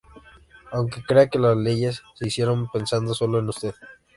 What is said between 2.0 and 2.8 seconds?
se hicieron